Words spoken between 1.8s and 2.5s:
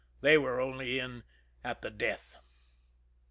the death.